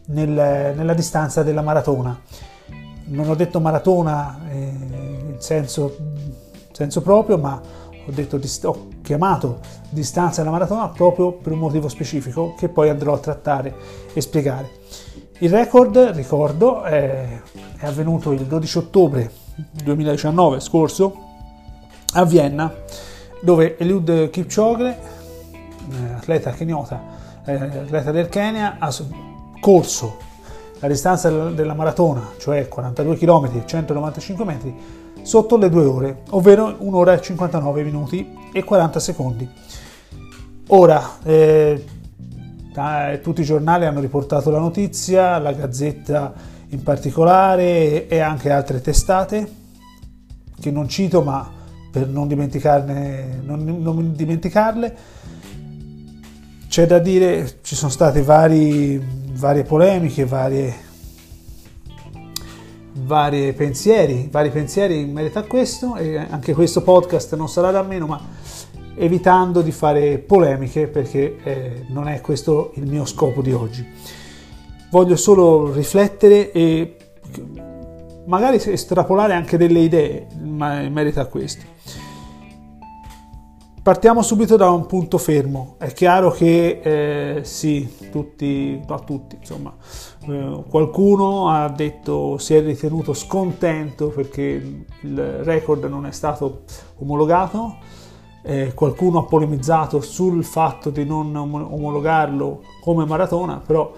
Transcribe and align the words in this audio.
nel, 0.07 0.73
nella 0.75 0.93
distanza 0.95 1.43
della 1.43 1.61
maratona. 1.61 2.19
Non 3.05 3.29
ho 3.29 3.35
detto 3.35 3.59
maratona 3.59 4.39
eh, 4.49 4.55
in 4.55 5.35
senso, 5.37 5.95
senso, 6.71 7.03
proprio, 7.03 7.37
ma 7.37 7.61
ho, 7.61 8.11
detto, 8.11 8.39
ho 8.63 8.87
chiamato 9.03 9.59
distanza 9.91 10.41
della 10.41 10.53
maratona 10.53 10.89
proprio 10.89 11.33
per 11.33 11.51
un 11.51 11.59
motivo 11.59 11.87
specifico 11.87 12.55
che 12.57 12.67
poi 12.67 12.89
andrò 12.89 13.13
a 13.13 13.19
trattare 13.19 13.75
e 14.11 14.21
spiegare. 14.21 14.71
Il 15.37 15.51
record, 15.51 15.97
ricordo, 16.15 16.81
è, 16.81 17.41
è 17.77 17.85
avvenuto 17.85 18.31
il 18.31 18.41
12 18.41 18.77
ottobre 18.79 19.31
2019 19.83 20.59
scorso 20.61 21.15
a 22.13 22.25
Vienna, 22.25 22.73
dove 23.39 23.77
Eliud 23.77 24.31
Kipchoge, 24.31 24.97
eh, 25.91 26.13
atleta 26.13 26.51
keniota, 26.53 27.17
atleta 27.55 28.11
del 28.11 28.29
Kenya, 28.29 28.77
ha 28.79 28.93
corso 29.59 30.17
la 30.79 30.87
distanza 30.87 31.29
della 31.49 31.73
maratona, 31.73 32.29
cioè 32.37 32.67
42 32.67 33.17
km 33.17 33.49
e 33.53 33.63
195 33.65 34.45
metri, 34.45 34.75
sotto 35.21 35.57
le 35.57 35.69
2 35.69 35.85
ore, 35.85 36.21
ovvero 36.29 36.75
1 36.77 36.97
ora 36.97 37.13
e 37.13 37.21
59 37.21 37.83
minuti 37.83 38.35
e 38.53 38.63
40 38.63 38.99
secondi. 38.99 39.49
Ora, 40.67 41.17
eh, 41.23 41.85
tutti 43.21 43.41
i 43.41 43.43
giornali 43.43 43.85
hanno 43.85 43.99
riportato 43.99 44.49
la 44.51 44.59
notizia, 44.59 45.37
la 45.39 45.51
Gazzetta 45.51 46.33
in 46.69 46.83
particolare 46.83 48.07
e 48.07 48.19
anche 48.19 48.51
altre 48.51 48.79
testate, 48.79 49.51
che 50.59 50.71
non 50.71 50.87
cito 50.87 51.21
ma 51.21 51.49
per 51.91 52.07
non, 52.07 52.27
non, 52.27 53.81
non 53.81 54.13
dimenticarle, 54.15 54.97
c'è 56.69 56.85
da 56.85 56.99
dire, 56.99 57.57
ci 57.63 57.75
sono 57.75 57.89
state 57.89 58.21
vari, 58.21 59.01
varie 59.31 59.63
polemiche, 59.63 60.23
varie, 60.23 60.71
varie 62.93 63.53
pensieri, 63.53 64.29
vari 64.31 64.51
pensieri 64.51 64.99
in 64.99 65.11
merito 65.11 65.39
a 65.39 65.43
questo 65.43 65.95
e 65.95 66.15
anche 66.17 66.53
questo 66.53 66.83
podcast 66.83 67.35
non 67.35 67.49
sarà 67.49 67.71
da 67.71 67.81
meno, 67.81 68.05
ma 68.05 68.21
evitando 68.95 69.61
di 69.61 69.71
fare 69.71 70.19
polemiche 70.19 70.85
perché 70.85 71.37
eh, 71.43 71.85
non 71.89 72.07
è 72.07 72.21
questo 72.21 72.71
il 72.75 72.85
mio 72.85 73.03
scopo 73.05 73.41
di 73.41 73.51
oggi. 73.51 73.87
Voglio 74.91 75.15
solo 75.15 75.73
riflettere 75.73 76.51
e 76.51 76.97
magari 78.27 78.61
estrapolare 78.63 79.33
anche 79.33 79.57
delle 79.57 79.79
idee 79.79 80.27
in 80.39 80.91
merito 80.91 81.19
a 81.19 81.25
questo. 81.25 82.08
Partiamo 83.81 84.21
subito 84.21 84.57
da 84.57 84.69
un 84.71 84.85
punto 84.85 85.17
fermo. 85.17 85.75
È 85.77 85.93
chiaro 85.93 86.31
che 86.31 86.81
eh, 86.83 87.43
sì, 87.45 88.09
tutti, 88.11 88.77
no 88.85 89.03
tutti, 89.05 89.37
insomma, 89.39 89.73
eh, 90.27 90.63
qualcuno 90.69 91.47
ha 91.47 91.69
detto 91.69 92.37
si 92.37 92.55
è 92.55 92.61
ritenuto 92.61 93.13
scontento 93.13 94.09
perché 94.09 94.85
il 94.99 95.19
record 95.43 95.85
non 95.85 96.05
è 96.05 96.11
stato 96.11 96.63
omologato, 96.97 97.77
eh, 98.43 98.73
qualcuno 98.73 99.19
ha 99.19 99.23
polemizzato 99.23 100.01
sul 100.01 100.43
fatto 100.43 100.89
di 100.89 101.05
non 101.05 101.33
omologarlo 101.33 102.61
come 102.81 103.05
maratona, 103.05 103.61
però 103.65 103.93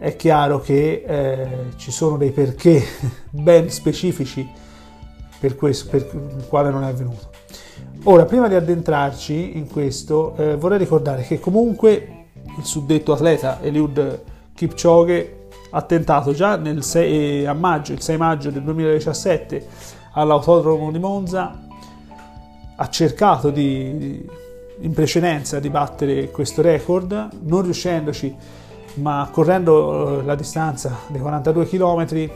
è 0.00 0.16
chiaro 0.16 0.58
che 0.58 1.04
eh, 1.06 1.48
ci 1.76 1.92
sono 1.92 2.16
dei 2.16 2.32
perché 2.32 2.82
ben 3.30 3.70
specifici 3.70 4.50
per 5.38 5.54
questo, 5.54 5.88
per 5.90 6.10
il 6.12 6.46
quale 6.48 6.70
non 6.70 6.82
è 6.82 6.88
avvenuto. 6.88 7.36
Ora, 8.08 8.24
prima 8.24 8.46
di 8.46 8.54
addentrarci 8.54 9.56
in 9.58 9.68
questo, 9.68 10.36
eh, 10.36 10.54
vorrei 10.54 10.78
ricordare 10.78 11.22
che 11.22 11.40
comunque 11.40 12.26
il 12.56 12.64
suddetto 12.64 13.12
atleta 13.12 13.60
Eliud 13.60 14.22
Kipchoge 14.54 15.48
ha 15.70 15.82
tentato 15.82 16.32
già 16.32 16.56
6, 16.80 17.46
a 17.46 17.52
maggio, 17.52 17.92
il 17.94 18.00
6 18.00 18.16
maggio 18.16 18.50
del 18.50 18.62
2017 18.62 19.66
all'autodromo 20.12 20.92
di 20.92 21.00
Monza, 21.00 21.66
ha 22.76 22.88
cercato 22.90 23.50
di, 23.50 24.24
in 24.82 24.92
precedenza 24.92 25.58
di 25.58 25.68
battere 25.68 26.30
questo 26.30 26.62
record, 26.62 27.30
non 27.40 27.62
riuscendoci, 27.62 28.36
ma 28.94 29.28
correndo 29.32 30.20
eh, 30.20 30.22
la 30.22 30.36
distanza 30.36 30.96
dei 31.08 31.20
42 31.20 31.66
km 31.66 32.30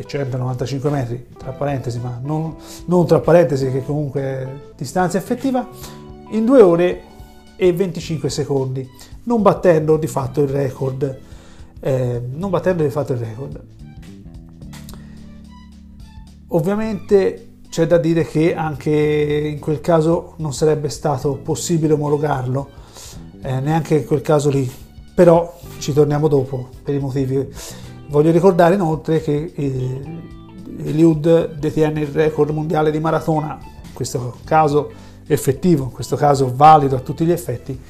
e 0.00 0.06
195 0.06 0.90
metri, 0.90 1.26
tra 1.36 1.52
parentesi, 1.52 1.98
ma 2.00 2.18
non, 2.22 2.56
non 2.86 3.06
tra 3.06 3.20
parentesi 3.20 3.70
che 3.70 3.84
comunque 3.84 4.20
è 4.22 4.48
distanza 4.76 5.18
effettiva, 5.18 5.68
in 6.30 6.44
2 6.46 6.62
ore 6.62 7.02
e 7.56 7.72
25 7.72 8.30
secondi, 8.30 8.88
non 9.24 9.42
battendo 9.42 9.98
di 9.98 10.06
fatto 10.06 10.40
il 10.40 10.48
record. 10.48 11.18
Eh, 11.80 12.22
non 12.32 12.50
battendo 12.50 12.82
di 12.82 12.90
fatto 12.90 13.12
il 13.12 13.18
record. 13.18 13.60
Ovviamente 16.48 17.48
c'è 17.68 17.86
da 17.86 17.98
dire 17.98 18.24
che 18.24 18.54
anche 18.54 18.90
in 18.90 19.58
quel 19.60 19.80
caso 19.80 20.34
non 20.38 20.52
sarebbe 20.54 20.88
stato 20.88 21.34
possibile 21.34 21.92
omologarlo, 21.92 22.68
eh, 23.42 23.60
neanche 23.60 23.96
in 23.96 24.06
quel 24.06 24.22
caso 24.22 24.48
lì, 24.48 24.70
però 25.14 25.58
ci 25.78 25.92
torniamo 25.92 26.26
dopo 26.28 26.70
per 26.82 26.94
i 26.94 26.98
motivi 26.98 27.48
Voglio 28.10 28.32
ricordare 28.32 28.74
inoltre 28.74 29.20
che 29.20 29.52
eh, 29.54 30.00
Eliud 30.82 31.54
detiene 31.54 32.00
il 32.00 32.08
record 32.08 32.50
mondiale 32.50 32.90
di 32.90 32.98
maratona, 32.98 33.56
in 33.60 33.92
questo 33.92 34.38
caso 34.42 34.90
effettivo, 35.28 35.84
in 35.84 35.92
questo 35.92 36.16
caso 36.16 36.52
valido 36.52 36.96
a 36.96 36.98
tutti 36.98 37.24
gli 37.24 37.30
effetti, 37.30 37.80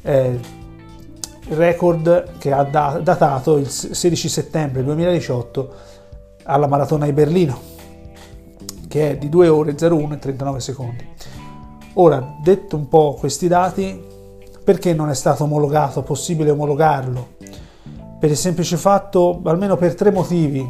eh, 0.00 0.40
record 1.48 2.38
che 2.38 2.52
ha 2.52 2.64
datato 2.64 3.58
il 3.58 3.68
16 3.68 4.30
settembre 4.30 4.82
2018 4.82 5.74
alla 6.44 6.66
maratona 6.66 7.04
di 7.04 7.12
Berlino, 7.12 7.60
che 8.88 9.10
è 9.10 9.18
di 9.18 9.28
2 9.28 9.48
ore 9.48 9.76
01 9.78 10.14
e 10.14 10.18
39 10.18 10.60
secondi. 10.60 11.06
Ora, 11.94 12.36
detto 12.42 12.76
un 12.76 12.88
po' 12.88 13.14
questi 13.20 13.46
dati, 13.46 14.02
perché 14.64 14.94
non 14.94 15.10
è 15.10 15.14
stato 15.14 15.44
omologato, 15.44 16.02
possibile 16.02 16.48
omologarlo 16.48 17.38
per 18.20 18.30
il 18.30 18.36
semplice 18.36 18.76
fatto, 18.76 19.40
almeno 19.44 19.76
per 19.76 19.94
tre 19.94 20.12
motivi, 20.12 20.64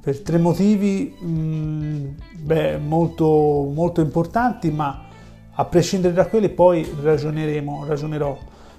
per 0.00 0.20
tre 0.22 0.38
motivi 0.38 1.16
mh, 1.20 1.28
mm, 1.28 2.06
beh, 2.40 2.78
molto, 2.78 3.70
molto 3.72 4.00
importanti, 4.00 4.72
ma 4.72 5.04
a 5.52 5.64
prescindere 5.66 6.12
da 6.12 6.26
quelli 6.26 6.48
poi 6.48 6.84
ragioneremo, 7.00 7.84
ragionerò 7.86 8.36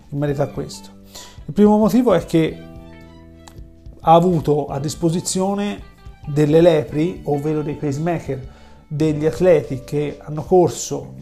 in 0.09 0.17
merito 0.17 0.41
a 0.41 0.47
questo. 0.47 0.89
Il 1.45 1.53
primo 1.53 1.77
motivo 1.77 2.13
è 2.13 2.25
che 2.25 2.57
ha 4.01 4.13
avuto 4.13 4.65
a 4.65 4.79
disposizione 4.79 5.81
delle 6.27 6.59
lepri, 6.59 7.21
ovvero 7.23 7.61
dei 7.61 7.75
pacemaker, 7.75 8.47
degli 8.87 9.25
atleti 9.25 9.83
che 9.85 10.17
hanno 10.21 10.43
corso 10.43 11.13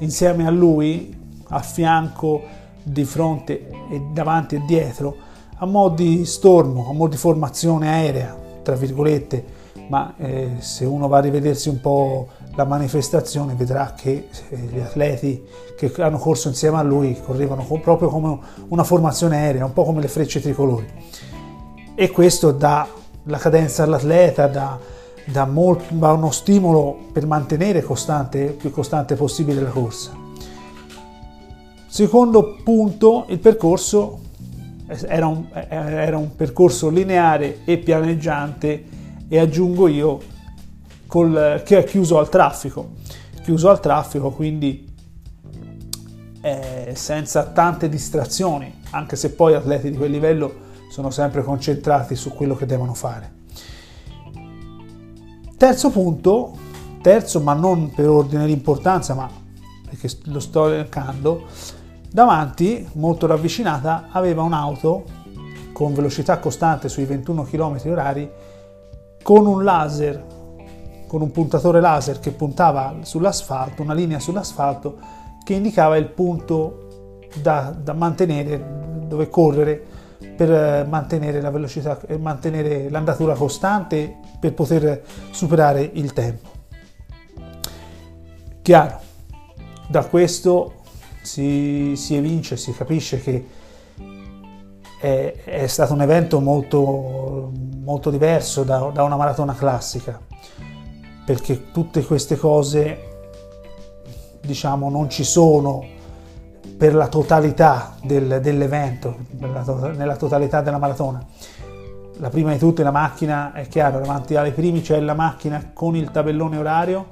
insieme 0.00 0.46
a 0.46 0.50
lui, 0.50 1.16
a 1.48 1.60
fianco 1.60 2.42
di 2.82 3.04
fronte 3.04 3.68
e 3.90 4.02
davanti 4.12 4.56
e 4.56 4.62
dietro 4.66 5.21
a 5.62 5.66
mo' 5.66 5.90
di 5.90 6.24
stormo, 6.26 6.88
a 6.88 6.92
mo' 6.92 7.06
di 7.06 7.16
formazione 7.16 7.88
aerea, 7.88 8.36
tra 8.62 8.74
virgolette, 8.74 9.60
ma 9.88 10.12
eh, 10.18 10.56
se 10.58 10.84
uno 10.84 11.06
va 11.06 11.18
a 11.18 11.20
rivedersi 11.20 11.68
un 11.68 11.80
po' 11.80 12.26
la 12.56 12.64
manifestazione 12.64 13.54
vedrà 13.54 13.94
che 13.96 14.28
eh, 14.48 14.56
gli 14.56 14.80
atleti 14.80 15.40
che 15.76 15.92
hanno 16.02 16.18
corso 16.18 16.48
insieme 16.48 16.78
a 16.78 16.82
lui 16.82 17.16
correvano 17.24 17.62
proprio 17.80 18.08
come 18.08 18.38
una 18.68 18.82
formazione 18.82 19.36
aerea, 19.36 19.64
un 19.64 19.72
po' 19.72 19.84
come 19.84 20.00
le 20.00 20.08
frecce 20.08 20.40
tricolori. 20.40 20.86
E 21.94 22.10
questo 22.10 22.50
dà 22.50 22.84
la 23.24 23.38
cadenza 23.38 23.84
all'atleta, 23.84 24.48
dà, 24.48 24.76
dà, 25.26 25.46
molto, 25.46 25.84
dà 25.90 26.10
uno 26.10 26.32
stimolo 26.32 26.98
per 27.12 27.24
mantenere 27.24 27.82
costante, 27.82 28.46
più 28.46 28.72
costante 28.72 29.14
possibile 29.14 29.60
la 29.60 29.70
corsa. 29.70 30.10
Secondo 31.86 32.56
punto, 32.64 33.26
il 33.28 33.38
percorso 33.38 34.30
era 34.86 35.26
un, 35.26 35.46
era 35.52 36.16
un 36.16 36.34
percorso 36.34 36.88
lineare 36.88 37.64
e 37.64 37.78
pianeggiante 37.78 38.84
e 39.28 39.38
aggiungo 39.38 39.88
io 39.88 40.20
col, 41.06 41.62
che 41.64 41.78
è 41.78 41.84
chiuso 41.84 42.18
al 42.18 42.28
traffico. 42.28 42.92
Chiuso 43.42 43.68
al 43.68 43.80
traffico, 43.80 44.30
quindi 44.30 44.88
eh, 46.42 46.92
senza 46.94 47.44
tante 47.46 47.88
distrazioni, 47.88 48.82
anche 48.90 49.16
se 49.16 49.30
poi 49.32 49.54
atleti 49.54 49.90
di 49.90 49.96
quel 49.96 50.10
livello 50.10 50.70
sono 50.90 51.10
sempre 51.10 51.42
concentrati 51.42 52.14
su 52.14 52.30
quello 52.30 52.54
che 52.54 52.66
devono 52.66 52.94
fare. 52.94 53.40
Terzo 55.56 55.90
punto, 55.90 56.56
terzo 57.00 57.40
ma 57.40 57.54
non 57.54 57.90
per 57.90 58.08
ordine 58.08 58.46
di 58.46 58.52
importanza, 58.52 59.14
ma 59.14 59.30
perché 59.88 60.08
lo 60.24 60.40
sto 60.40 60.68
elencando, 60.68 61.46
davanti, 62.12 62.86
molto 62.92 63.26
ravvicinata, 63.26 64.08
aveva 64.10 64.42
un'auto 64.42 65.04
con 65.72 65.94
velocità 65.94 66.38
costante 66.38 66.88
sui 66.88 67.04
21 67.04 67.44
km 67.44 67.80
orari 67.86 68.30
con 69.22 69.46
un 69.46 69.64
laser, 69.64 70.24
con 71.06 71.22
un 71.22 71.30
puntatore 71.30 71.80
laser 71.80 72.20
che 72.20 72.32
puntava 72.32 72.96
sull'asfalto, 73.00 73.82
una 73.82 73.94
linea 73.94 74.18
sull'asfalto 74.18 74.98
che 75.42 75.54
indicava 75.54 75.96
il 75.96 76.06
punto 76.06 77.26
da, 77.40 77.74
da 77.76 77.94
mantenere, 77.94 79.04
dove 79.06 79.28
correre 79.28 79.82
per 80.36 80.52
eh, 80.52 80.84
mantenere 80.88 81.40
la 81.40 81.50
velocità 81.50 81.98
e 82.06 82.18
mantenere 82.18 82.90
l'andatura 82.90 83.34
costante 83.34 84.18
per 84.38 84.54
poter 84.54 85.02
superare 85.30 85.90
il 85.94 86.12
tempo. 86.12 86.50
Chiaro, 88.62 89.00
da 89.88 90.04
questo 90.04 90.81
si, 91.22 91.94
si 91.96 92.16
evince, 92.16 92.56
si 92.56 92.72
capisce 92.72 93.20
che 93.20 93.46
è, 95.00 95.34
è, 95.44 95.66
stato 95.66 95.94
un 95.94 96.02
evento 96.02 96.40
molto, 96.40 97.50
molto 97.82 98.10
diverso 98.10 98.62
da, 98.64 98.90
da 98.92 99.02
una 99.02 99.16
maratona 99.16 99.54
classica, 99.54 100.20
perché 101.24 101.70
tutte 101.72 102.04
queste 102.04 102.36
cose 102.36 103.10
diciamo 104.40 104.90
non 104.90 105.08
ci 105.08 105.24
sono 105.24 105.84
per 106.76 106.94
la 106.94 107.06
totalità 107.06 107.94
del, 108.02 108.40
dell'evento, 108.42 109.16
nella 109.38 110.16
totalità 110.16 110.60
della 110.62 110.78
maratona. 110.78 111.24
La 112.16 112.28
prima 112.28 112.52
di 112.52 112.58
tutte 112.58 112.82
la 112.82 112.90
macchina, 112.90 113.52
è 113.52 113.66
chiaro, 113.68 114.00
davanti 114.00 114.34
alle 114.36 114.52
primi 114.52 114.80
c'è 114.80 114.98
la 115.00 115.14
macchina 115.14 115.70
con 115.72 115.96
il 115.96 116.10
tabellone 116.10 116.56
orario, 116.56 117.06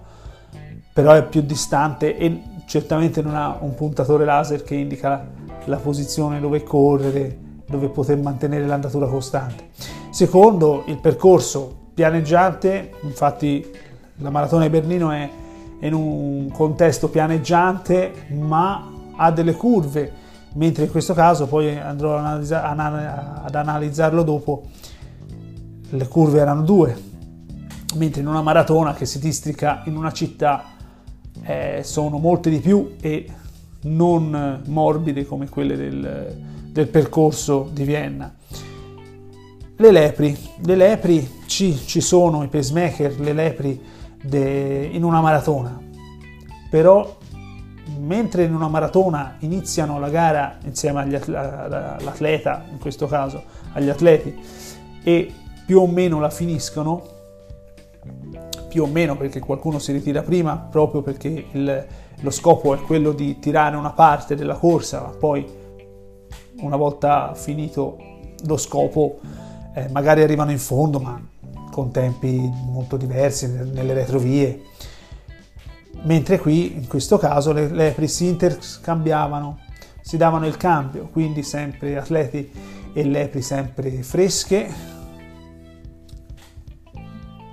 però 0.93 1.13
è 1.13 1.25
più 1.25 1.41
distante 1.43 2.17
e 2.17 2.43
certamente 2.71 3.21
non 3.21 3.35
ha 3.35 3.59
un 3.63 3.75
puntatore 3.75 4.25
laser 4.25 4.63
che 4.63 4.77
indica 4.77 5.27
la, 5.65 5.77
posizione 5.79 6.39
dove 6.39 6.63
correre, 6.63 7.37
dove 7.67 7.89
poter 7.89 8.17
mantenere 8.19 8.65
l'andatura 8.65 9.09
costante. 9.09 9.71
Secondo, 10.11 10.85
il 10.87 10.99
percorso 10.99 11.89
pianeggiante, 11.93 12.93
infatti 13.01 13.69
la 14.19 14.31
maratona 14.31 14.63
di 14.63 14.71
Berlino 14.71 15.11
è 15.11 15.29
in 15.81 15.95
un 15.95 16.49
contesto 16.53 17.09
pianeggiante, 17.09 18.27
ma 18.39 18.89
ha 19.17 19.33
delle 19.33 19.55
curve, 19.57 20.13
mentre 20.55 20.85
in 20.85 20.93
questo 20.93 21.13
caso 21.13 21.49
poi 21.49 21.77
andrò 21.77 22.19
ad 22.19 23.53
analizzarlo 23.53 24.23
dopo, 24.23 24.63
le 25.89 26.07
curve 26.07 26.39
erano 26.39 26.63
due, 26.63 26.97
mentre 27.97 28.21
in 28.21 28.29
una 28.29 28.43
maratona 28.43 28.95
che 28.95 29.07
si 29.07 29.19
districa 29.19 29.83
in 29.87 29.97
una 29.97 30.13
città 30.13 30.79
eh, 31.43 31.81
sono 31.83 32.19
molte 32.19 32.51
di 32.51 32.61
più 32.61 32.97
e 33.01 33.27
non 33.83 34.63
morbide 34.67 35.25
come 35.25 35.49
quelle 35.49 35.77
del, 35.77 36.37
del 36.67 36.89
percorso 36.89 37.69
di 37.73 37.85
Vienna. 37.85 38.35
Le 39.77 39.91
lepri, 39.91 40.37
le 40.65 40.77
lepri 40.77 41.39
ci, 41.47 41.75
ci 41.77 42.01
sono 42.01 42.43
i 42.43 42.49
pacemaker, 42.49 43.19
le 43.19 43.33
lepri 43.33 43.81
de, 44.23 44.91
in 44.93 45.05
una 45.05 45.23
maratona, 45.23 45.81
però 46.69 47.17
mentre 47.99 48.45
in 48.45 48.55
una 48.55 48.69
maratona 48.69 49.37
iniziano 49.41 49.99
la 49.99 50.11
gara 50.11 50.59
insieme 50.65 51.01
all'atleta, 51.01 52.65
in 52.71 52.79
questo 52.79 53.07
caso 53.07 53.43
agli 53.73 53.89
atleti, 53.89 54.39
e 55.03 55.33
più 55.65 55.81
o 55.81 55.87
meno 55.87 56.21
la 56.21 56.31
finiscono, 56.31 57.03
più 58.71 58.85
o 58.85 58.87
meno 58.87 59.17
perché 59.17 59.41
qualcuno 59.41 59.81
si 59.81 59.91
ritira 59.91 60.23
prima, 60.23 60.57
proprio 60.57 61.03
perché 61.03 61.47
il, 61.51 61.87
lo 62.21 62.31
scopo 62.31 62.73
è 62.73 62.79
quello 62.79 63.11
di 63.11 63.41
tirare 63.41 63.75
una 63.77 63.91
parte 63.91 64.37
della 64.37 64.55
corsa, 64.55 65.01
ma 65.01 65.09
poi 65.09 65.45
una 66.61 66.77
volta 66.77 67.35
finito 67.35 67.99
lo 68.45 68.57
scopo 68.57 69.19
eh, 69.75 69.89
magari 69.91 70.23
arrivano 70.23 70.53
in 70.53 70.59
fondo, 70.59 71.01
ma 71.01 71.21
con 71.73 71.91
tempi 71.91 72.49
molto 72.67 72.97
diversi 72.97 73.49
nelle 73.49 73.93
retrovie. 73.93 74.63
Mentre 76.03 76.39
qui 76.39 76.77
in 76.77 76.87
questo 76.87 77.19
caso 77.19 77.53
le 77.53 77.69
lepri 77.69 78.07
si 78.07 78.27
interscambiavano, 78.27 79.59
si 80.01 80.17
davano 80.17 80.47
il 80.47 80.57
cambio, 80.57 81.09
quindi 81.11 81.43
sempre 81.43 81.99
atleti 81.99 82.51
e 82.93 83.05
lepri 83.05 83.43
sempre 83.43 83.91
fresche, 84.03 84.73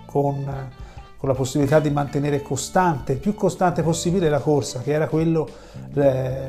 con, 0.06 0.70
con 1.18 1.30
la 1.30 1.36
possibilità 1.36 1.80
di 1.80 1.90
mantenere 1.90 2.42
costante, 2.42 3.16
più 3.16 3.34
costante 3.34 3.82
possibile 3.82 4.30
la 4.30 4.40
corsa, 4.40 4.82
che 4.82 4.92
era 4.92 5.08
quello 5.08 5.50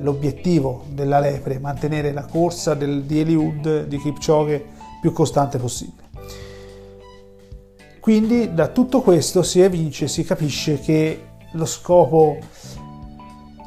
l'obiettivo 0.00 0.84
della 0.90 1.20
lepre, 1.20 1.58
mantenere 1.58 2.12
la 2.12 2.26
corsa 2.26 2.74
del, 2.74 3.04
di 3.04 3.20
Eliud, 3.20 3.86
di 3.86 3.98
Kipchoge, 3.98 4.64
più 5.00 5.12
costante 5.12 5.58
possibile. 5.58 6.06
Quindi 8.00 8.54
da 8.54 8.68
tutto 8.68 9.00
questo 9.00 9.42
si 9.42 9.60
evince, 9.60 10.06
si 10.08 10.24
capisce 10.24 10.78
che 10.80 11.22
lo 11.52 11.64
scopo, 11.64 12.38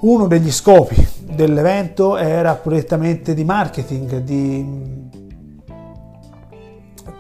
uno 0.01 0.27
degli 0.27 0.51
scopi 0.51 1.07
dell'evento 1.19 2.17
era 2.17 2.55
prettamente 2.55 3.33
di 3.33 3.43
marketing, 3.43 4.17
di 4.19 5.09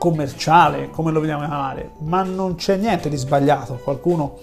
commerciale, 0.01 0.89
come 0.89 1.11
lo 1.11 1.19
vogliamo 1.19 1.45
chiamare, 1.45 1.91
ma 1.99 2.23
non 2.23 2.55
c'è 2.55 2.75
niente 2.75 3.07
di 3.07 3.17
sbagliato. 3.17 3.75
Qualcuno 3.83 4.39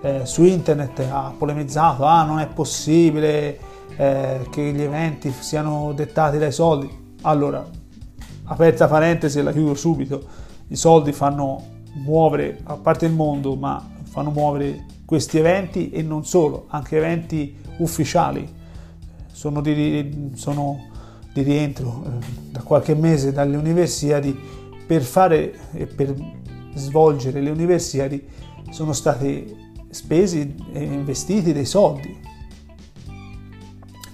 eh, 0.00 0.24
su 0.24 0.42
internet 0.42 1.00
ha 1.00 1.34
polemizzato, 1.36 2.06
ah 2.06 2.24
non 2.24 2.38
è 2.38 2.46
possibile 2.46 3.58
eh, 3.94 4.46
che 4.48 4.72
gli 4.72 4.80
eventi 4.80 5.30
siano 5.38 5.92
dettati 5.92 6.38
dai 6.38 6.50
soldi. 6.50 6.88
Allora, 7.22 7.62
aperta 8.44 8.88
parentesi 8.88 9.42
la 9.42 9.52
chiudo 9.52 9.74
subito, 9.74 10.24
i 10.68 10.76
soldi 10.76 11.12
fanno 11.12 11.62
muovere, 11.96 12.60
a 12.64 12.76
parte 12.76 13.04
il 13.04 13.12
mondo, 13.12 13.54
ma 13.54 13.86
fanno 14.04 14.30
muovere 14.30 14.86
questi 15.04 15.36
eventi 15.36 15.90
e 15.90 16.00
non 16.00 16.24
solo, 16.24 16.68
anche 16.68 16.96
eventi 16.96 17.54
ufficiali. 17.80 18.50
Sono 19.30 19.60
di, 19.60 20.30
sono 20.36 20.86
di 21.34 21.42
rientro 21.42 22.02
eh, 22.06 22.26
da 22.50 22.62
qualche 22.62 22.94
mese 22.94 23.30
dalle 23.30 23.58
Universiadi 23.58 24.64
per 24.86 25.02
fare 25.02 25.52
e 25.72 25.86
per 25.86 26.14
svolgere 26.74 27.40
le 27.40 27.50
Universiadi 27.50 28.24
sono 28.70 28.92
stati 28.92 29.54
spesi 29.90 30.54
e 30.72 30.82
investiti 30.82 31.52
dei 31.52 31.64
soldi. 31.64 32.18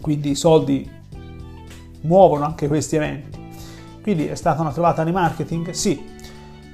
Quindi 0.00 0.30
i 0.30 0.34
soldi 0.34 0.88
muovono 2.02 2.44
anche 2.44 2.68
questi 2.68 2.96
eventi. 2.96 3.40
Quindi 4.02 4.26
è 4.26 4.34
stata 4.34 4.62
una 4.62 4.72
trovata 4.72 5.04
di 5.04 5.12
marketing? 5.12 5.70
Sì, 5.70 6.02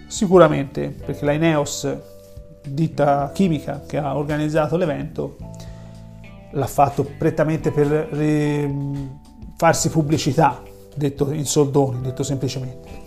sicuramente, 0.07 0.89
perché 0.89 1.25
la 1.25 1.33
Ineos 1.33 1.87
ditta 2.67 3.31
chimica 3.33 3.83
che 3.87 3.99
ha 3.99 4.17
organizzato 4.17 4.77
l'evento 4.77 5.37
l'ha 6.53 6.67
fatto 6.67 7.05
prettamente 7.05 7.71
per 7.71 8.09
eh, 8.13 8.75
farsi 9.57 9.91
pubblicità, 9.91 10.63
detto 10.95 11.31
in 11.33 11.45
soldoni, 11.45 12.01
detto 12.01 12.23
semplicemente. 12.23 12.98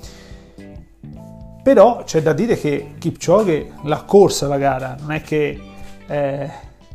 Però 1.63 2.03
c'è 2.03 2.21
da 2.21 2.33
dire 2.33 2.57
che 2.57 2.95
Kipchoge 2.97 3.73
l'ha 3.83 4.03
corsa 4.03 4.47
la 4.47 4.57
gara, 4.57 4.95
non 4.99 5.11
è 5.11 5.21
che 5.21 5.59
eh, 6.07 6.51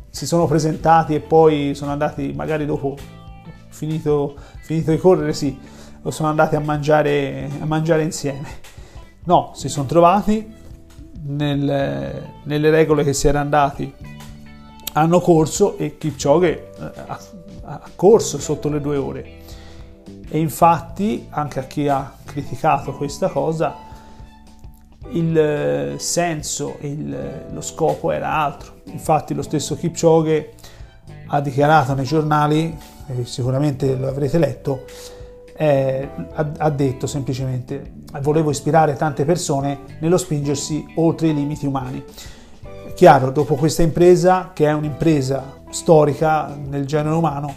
si 0.09 0.25
sono 0.25 0.45
presentati 0.45 1.15
e 1.15 1.19
poi 1.19 1.73
sono 1.73 1.91
andati, 1.91 2.33
magari 2.35 2.65
dopo 2.65 2.97
finito, 3.69 4.35
finito 4.61 4.91
di 4.91 4.97
correre, 4.97 5.33
sì, 5.33 5.57
o 6.01 6.11
sono 6.11 6.29
andati 6.29 6.55
a 6.55 6.59
mangiare, 6.59 7.49
a 7.59 7.65
mangiare 7.65 8.03
insieme. 8.03 8.47
No, 9.23 9.51
si 9.53 9.69
sono 9.69 9.85
trovati, 9.85 10.53
nel, 11.27 12.29
nelle 12.43 12.69
regole 12.69 13.03
che 13.03 13.13
si 13.13 13.27
era 13.27 13.39
andati 13.39 13.93
hanno 14.93 15.19
corso 15.19 15.77
e 15.77 15.97
Kipchoge 15.97 16.71
ha, 16.79 17.19
ha 17.63 17.81
corso 17.95 18.39
sotto 18.39 18.67
le 18.69 18.81
due 18.81 18.97
ore. 18.97 19.37
E 20.29 20.39
infatti, 20.39 21.27
anche 21.29 21.59
a 21.59 21.63
chi 21.63 21.87
ha 21.87 22.15
criticato 22.25 22.93
questa 22.93 23.29
cosa, 23.29 23.75
il 25.11 25.95
senso 25.97 26.77
e 26.79 26.97
lo 27.51 27.61
scopo 27.61 28.11
era 28.11 28.33
altro. 28.33 28.81
Infatti 28.85 29.33
lo 29.33 29.41
stesso 29.41 29.75
Kipchoge 29.75 30.53
ha 31.27 31.41
dichiarato 31.41 31.93
nei 31.93 32.05
giornali, 32.05 32.77
sicuramente 33.23 33.95
lo 33.95 34.07
avrete 34.07 34.37
letto, 34.37 34.85
eh, 35.55 36.07
ha, 36.33 36.51
ha 36.57 36.69
detto 36.69 37.07
semplicemente 37.07 37.95
volevo 38.21 38.51
ispirare 38.51 38.95
tante 38.95 39.25
persone 39.25 39.79
nello 39.99 40.17
spingersi 40.17 40.85
oltre 40.95 41.27
i 41.27 41.33
limiti 41.33 41.65
umani. 41.65 42.03
Chiaro, 42.95 43.31
dopo 43.31 43.55
questa 43.55 43.83
impresa, 43.83 44.51
che 44.53 44.65
è 44.65 44.73
un'impresa 44.73 45.61
storica 45.69 46.55
nel 46.55 46.85
genere 46.85 47.15
umano, 47.15 47.53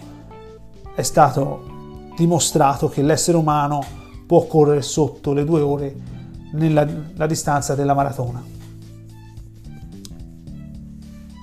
è 0.95 1.03
stato 1.03 2.09
dimostrato 2.17 2.89
che 2.89 3.03
l'essere 3.03 3.39
umano 3.39 3.83
può 4.27 4.45
correre 4.47 4.83
sotto 4.83 5.33
le 5.33 5.45
due 5.45 5.61
ore 5.61 5.95
nella 6.53 7.27
distanza 7.27 7.75
della 7.75 7.95
maratona. 7.95 8.43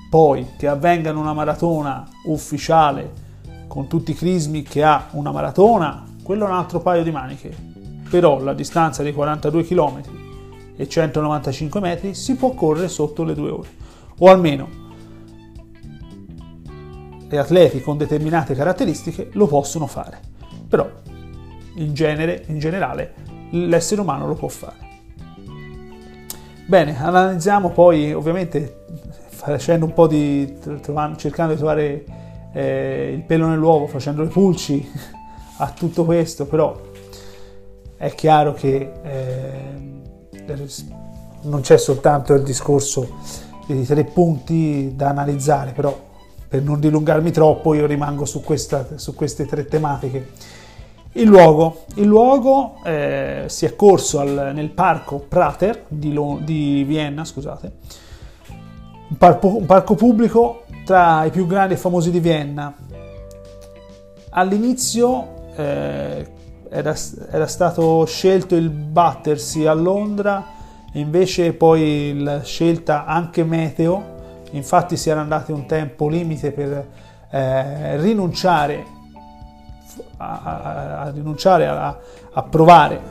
Poi 0.09 0.47
che 0.57 0.67
avvenga 0.67 1.09
in 1.09 1.17
una 1.17 1.33
maratona 1.33 2.07
ufficiale 2.25 3.25
con 3.67 3.87
tutti 3.87 4.11
i 4.11 4.15
crismi 4.15 4.63
che 4.63 4.83
ha 4.83 5.07
una 5.11 5.31
maratona, 5.31 6.05
quello 6.23 6.45
è 6.45 6.49
un 6.49 6.55
altro 6.55 6.79
paio 6.79 7.03
di 7.03 7.11
maniche. 7.11 7.55
Però 8.09 8.39
la 8.41 8.53
distanza 8.53 9.03
di 9.03 9.13
42 9.13 9.63
km 9.65 10.01
e 10.77 10.87
195 10.87 11.79
metri 11.79 12.13
si 12.13 12.35
può 12.35 12.51
correre 12.51 12.87
sotto 12.87 13.23
le 13.23 13.33
due 13.33 13.49
ore 13.49 13.69
o 14.19 14.27
almeno 14.29 14.85
gli 17.29 17.35
atleti 17.35 17.81
con 17.81 17.97
determinate 17.97 18.55
caratteristiche 18.55 19.29
lo 19.33 19.47
possono 19.47 19.85
fare, 19.85 20.19
però 20.69 20.89
in, 21.75 21.93
genere, 21.93 22.45
in 22.47 22.57
generale 22.57 23.13
l'essere 23.51 23.99
umano 23.99 24.27
lo 24.27 24.35
può 24.35 24.47
fare. 24.47 24.86
Bene, 26.67 27.01
analizziamo 27.01 27.69
poi 27.69 28.11
ovviamente 28.11 28.83
facendo 29.29 29.85
un 29.85 29.93
po' 29.93 30.05
di 30.05 30.57
cercando 31.15 31.53
di 31.53 31.57
trovare 31.57 32.03
eh, 32.51 33.13
il 33.15 33.21
pelo 33.21 33.47
nell'uovo, 33.47 33.87
facendo 33.87 34.21
le 34.21 34.27
pulci 34.27 34.85
a 35.59 35.71
tutto 35.71 36.03
questo, 36.03 36.45
però 36.45 36.77
è 37.95 38.13
chiaro 38.13 38.51
che 38.51 38.91
eh, 39.01 39.75
non 41.43 41.61
c'è 41.61 41.77
soltanto 41.77 42.33
il 42.33 42.43
discorso 42.43 43.15
di 43.65 43.85
tre 43.85 44.03
punti 44.03 44.91
da 44.93 45.07
analizzare, 45.07 45.71
però 45.71 45.97
per 46.49 46.63
non 46.63 46.81
dilungarmi 46.81 47.31
troppo 47.31 47.75
io 47.75 47.85
rimango 47.85 48.25
su, 48.25 48.41
questa, 48.43 48.97
su 48.97 49.15
queste 49.15 49.45
tre 49.45 49.67
tematiche. 49.67 50.31
Il 51.17 51.25
luogo, 51.27 51.85
il 51.95 52.05
luogo 52.05 52.75
eh, 52.83 53.45
si 53.47 53.65
è 53.65 53.75
corso 53.75 54.19
al, 54.19 54.51
nel 54.53 54.69
parco 54.69 55.17
Prater 55.17 55.85
di, 55.87 56.13
Lo, 56.13 56.37
di 56.39 56.83
Vienna, 56.83 57.25
scusate, 57.25 57.71
un 59.09 59.17
parco, 59.17 59.57
un 59.57 59.65
parco 59.65 59.95
pubblico 59.95 60.65
tra 60.85 61.25
i 61.25 61.31
più 61.31 61.47
grandi 61.47 61.73
e 61.73 61.77
famosi 61.77 62.11
di 62.11 62.19
Vienna. 62.19 62.71
All'inizio 64.29 65.53
eh, 65.55 66.27
era, 66.69 66.95
era, 67.31 67.47
stato 67.47 68.05
scelto 68.05 68.55
il 68.55 68.69
battersi 68.69 69.65
a 69.65 69.73
Londra 69.73 70.45
invece 70.93 71.53
poi 71.53 72.15
la 72.19 72.43
scelta 72.43 73.05
anche 73.05 73.43
meteo, 73.43 74.03
infatti 74.51 74.95
si 74.95 75.09
era 75.09 75.21
andati 75.21 75.51
un 75.51 75.65
tempo 75.65 76.09
limite 76.09 76.51
per 76.51 76.87
eh, 77.31 77.97
rinunciare, 77.97 78.96
a, 80.17 81.01
a, 81.01 81.11
rinunciare 81.11 81.67
a, 81.67 81.97
a 82.33 82.43
provare 82.43 83.01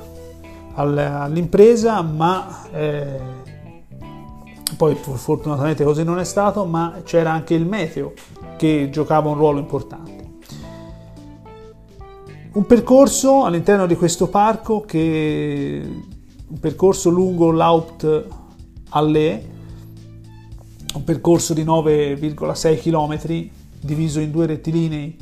all'impresa, 0.74 2.02
ma 2.02 2.64
eh, 2.72 3.18
poi 4.76 4.94
fortunatamente 4.94 5.84
così 5.84 6.04
non 6.04 6.18
è 6.18 6.24
stato, 6.24 6.64
ma 6.64 7.00
c'era 7.04 7.32
anche 7.32 7.54
il 7.54 7.66
meteo 7.66 8.12
che 8.56 8.88
giocava 8.90 9.28
un 9.30 9.36
ruolo 9.36 9.58
importante. 9.58 10.14
Un 12.52 12.66
percorso 12.66 13.44
all'interno 13.44 13.86
di 13.86 13.96
questo 13.96 14.28
parco 14.28 14.80
che 14.80 15.82
un 16.48 16.58
percorso 16.58 17.10
lungo 17.10 17.50
l'Haupt 17.50 18.26
Allee, 18.90 19.54
un 20.94 21.04
percorso 21.04 21.52
di 21.52 21.64
9,6 21.64 22.80
km 22.80 23.50
diviso 23.80 24.20
in 24.20 24.30
due 24.30 24.46
rettilinei 24.46 25.16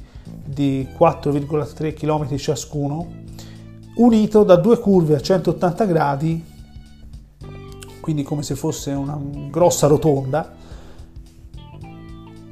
di 0.45 0.89
4,3 0.97 1.95
km 1.95 2.37
ciascuno, 2.37 3.07
unito 3.97 4.45
da 4.45 4.57
due 4.57 4.79
curve 4.79 5.17
a 5.17 5.21
180 5.21 5.85
gradi, 5.85 6.45
quindi 8.01 8.23
come 8.23 8.43
se 8.43 8.55
fosse 8.55 8.91
una 8.91 9.19
grossa 9.51 9.87
rotonda, 9.87 10.53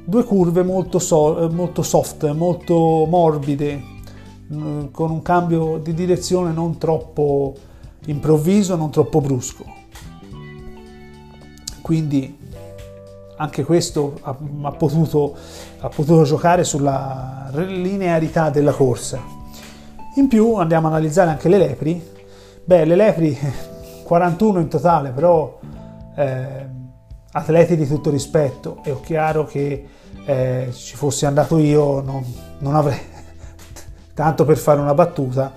due 0.05 0.23
curve 0.23 0.63
molto, 0.63 0.99
so, 0.99 1.49
molto 1.51 1.81
soft, 1.81 2.29
molto 2.31 3.05
morbide, 3.07 3.81
mm, 4.53 4.85
con 4.91 5.11
un 5.11 5.21
cambio 5.21 5.77
di 5.77 5.93
direzione 5.93 6.51
non 6.51 6.77
troppo 6.77 7.55
improvviso, 8.05 8.75
non 8.75 8.89
troppo 8.89 9.21
brusco. 9.21 9.63
Quindi 11.81 12.37
anche 13.37 13.63
questo 13.63 14.19
ha, 14.21 14.35
ha, 14.61 14.71
potuto, 14.71 15.35
ha 15.79 15.89
potuto 15.89 16.23
giocare 16.23 16.63
sulla 16.63 17.49
linearità 17.53 18.49
della 18.49 18.71
corsa. 18.71 19.21
In 20.15 20.27
più 20.27 20.55
andiamo 20.55 20.87
a 20.87 20.91
analizzare 20.91 21.31
anche 21.31 21.49
le 21.49 21.57
lepri. 21.57 22.11
Beh, 22.63 22.85
le 22.85 22.95
lepri 22.95 23.37
41 24.03 24.59
in 24.59 24.67
totale, 24.67 25.09
però 25.09 25.59
eh, 26.15 26.69
atleti 27.31 27.75
di 27.75 27.87
tutto 27.87 28.09
rispetto. 28.09 28.79
È 28.83 28.95
chiaro 29.01 29.45
che 29.45 29.87
eh, 30.25 30.69
ci 30.73 30.95
fossi 30.95 31.25
andato 31.25 31.57
io 31.57 32.01
non, 32.01 32.23
non 32.59 32.75
avrei, 32.75 32.99
tanto 34.13 34.45
per 34.45 34.57
fare 34.57 34.79
una 34.79 34.93
battuta, 34.93 35.51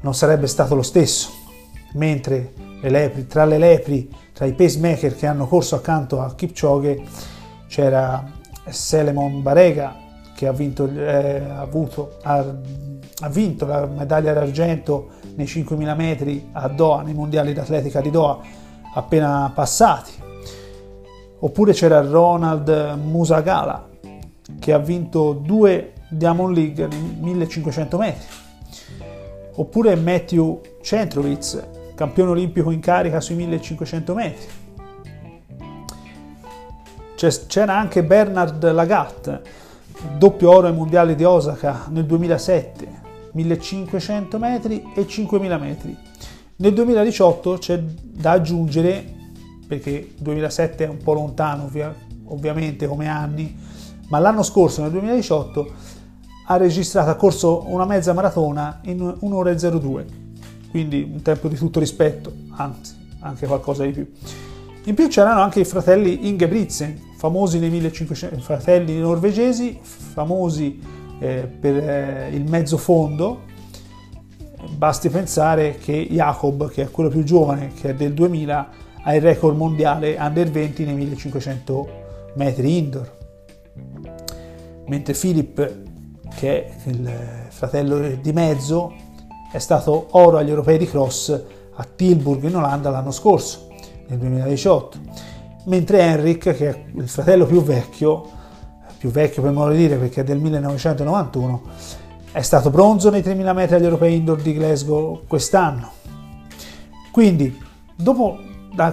non 0.00 0.14
sarebbe 0.14 0.46
stato 0.46 0.74
lo 0.74 0.82
stesso 0.82 1.44
mentre 1.96 2.52
le 2.80 2.90
lepri, 2.90 3.26
tra 3.26 3.44
le 3.44 3.58
lepri, 3.58 4.08
tra 4.32 4.46
i 4.46 4.52
pacemaker 4.52 5.16
che 5.16 5.26
hanno 5.26 5.46
corso 5.46 5.76
accanto 5.76 6.20
a 6.20 6.34
Kipchoge 6.34 7.02
c'era 7.66 8.24
Selemon 8.68 9.42
Barega 9.42 10.04
che 10.34 10.46
ha 10.46 10.52
vinto, 10.52 10.86
eh, 10.86 11.42
avuto, 11.48 12.18
ha, 12.22 12.44
ha 13.20 13.28
vinto, 13.28 13.66
la 13.66 13.86
medaglia 13.86 14.34
d'argento 14.34 15.08
nei 15.34 15.46
5.000 15.46 15.96
metri 15.96 16.48
a 16.52 16.68
Doha, 16.68 17.00
nei 17.00 17.14
mondiali 17.14 17.54
d'atletica 17.54 18.02
di 18.02 18.10
Doha 18.10 18.40
appena 18.92 19.50
passati. 19.54 20.12
Oppure 21.38 21.72
c'era 21.72 22.02
Ronald 22.02 22.98
Musagala 23.02 23.88
che 24.58 24.72
ha 24.72 24.78
vinto 24.78 25.32
due 25.32 25.92
Diamond 26.08 26.54
League 26.54 26.86
nei 26.86 27.16
1500 27.20 27.96
metri. 27.98 28.26
Oppure 29.54 29.96
Matthew 29.96 30.60
Centrovitz 30.82 31.75
campione 31.96 32.30
olimpico 32.30 32.70
in 32.70 32.78
carica 32.78 33.20
sui 33.20 33.34
1500 33.36 34.14
metri. 34.14 34.46
C'era 37.16 37.74
anche 37.74 38.04
Bernard 38.04 38.70
Lagat, 38.70 39.40
doppio 40.18 40.50
oro 40.50 40.66
ai 40.66 40.74
mondiali 40.74 41.14
di 41.14 41.24
Osaka 41.24 41.86
nel 41.88 42.04
2007, 42.04 42.88
1500 43.32 44.38
metri 44.38 44.92
e 44.94 45.06
5000 45.06 45.56
metri. 45.56 45.96
Nel 46.56 46.74
2018 46.74 47.56
c'è 47.56 47.82
da 47.82 48.32
aggiungere, 48.32 49.14
perché 49.66 50.12
2007 50.18 50.84
è 50.84 50.88
un 50.88 50.98
po' 50.98 51.14
lontano 51.14 51.64
ovvia, 51.64 51.94
ovviamente 52.26 52.86
come 52.86 53.08
anni, 53.08 53.56
ma 54.08 54.18
l'anno 54.18 54.42
scorso, 54.42 54.82
nel 54.82 54.90
2018, 54.90 55.74
ha 56.48 56.56
registrato, 56.58 57.08
ha 57.08 57.14
corso 57.14 57.64
una 57.68 57.86
mezza 57.86 58.12
maratona 58.12 58.80
in 58.84 59.00
1 59.18 59.34
ora 59.34 59.54
02 59.54 60.24
quindi 60.70 61.08
un 61.10 61.22
tempo 61.22 61.48
di 61.48 61.56
tutto 61.56 61.80
rispetto, 61.80 62.32
anzi 62.50 63.04
anche 63.20 63.46
qualcosa 63.46 63.84
di 63.84 63.92
più. 63.92 64.10
In 64.84 64.94
più 64.94 65.08
c'erano 65.08 65.40
anche 65.40 65.60
i 65.60 65.64
fratelli 65.64 66.28
Ingebrigtsen, 66.28 67.14
famosi 67.16 67.58
nei 67.58 67.70
1500, 67.70 68.38
fratelli 68.38 68.98
norvegesi, 68.98 69.78
famosi 69.82 70.80
eh, 71.18 71.48
per 71.58 71.76
eh, 71.76 72.30
il 72.32 72.48
mezzo 72.48 72.76
fondo. 72.76 73.42
Basti 74.76 75.08
pensare 75.08 75.76
che 75.78 76.06
Jacob, 76.10 76.70
che 76.70 76.82
è 76.82 76.90
quello 76.90 77.08
più 77.08 77.24
giovane, 77.24 77.72
che 77.72 77.90
è 77.90 77.94
del 77.94 78.14
2000, 78.14 78.68
ha 79.02 79.14
il 79.14 79.22
record 79.22 79.56
mondiale 79.56 80.16
under 80.18 80.50
20 80.50 80.84
nei 80.84 80.94
1500 80.94 81.88
metri 82.34 82.78
indoor. 82.78 83.14
Mentre 84.86 85.14
Philip, 85.14 85.82
che 86.36 86.64
è 86.64 86.74
il 86.84 87.10
fratello 87.48 88.08
di 88.20 88.32
mezzo, 88.32 88.94
è 89.56 89.58
stato 89.58 90.08
oro 90.10 90.36
agli 90.36 90.50
europei 90.50 90.76
di 90.76 90.86
cross 90.86 91.30
a 91.30 91.86
Tilburg 91.96 92.42
in 92.42 92.56
Olanda 92.56 92.90
l'anno 92.90 93.10
scorso, 93.10 93.68
nel 94.06 94.18
2018, 94.18 94.98
mentre 95.64 96.00
Henrik, 96.00 96.54
che 96.54 96.68
è 96.68 96.84
il 96.94 97.08
fratello 97.08 97.46
più 97.46 97.62
vecchio, 97.62 98.22
più 98.98 99.10
vecchio 99.10 99.40
per 99.40 99.52
modo 99.52 99.70
di 99.70 99.78
dire 99.78 99.96
perché 99.96 100.20
è 100.20 100.24
del 100.24 100.40
1991, 100.40 101.62
è 102.32 102.42
stato 102.42 102.68
bronzo 102.68 103.08
nei 103.08 103.22
3000 103.22 103.52
metri 103.54 103.76
agli 103.76 103.84
europei 103.84 104.16
indoor 104.16 104.42
di 104.42 104.52
Glasgow 104.52 105.22
quest'anno. 105.26 105.90
Quindi, 107.10 107.58
dopo 107.94 108.38